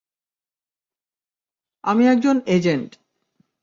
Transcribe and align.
আমি 1.83 2.03
একজন 2.07 2.35
এজেন্ট। 2.47 2.91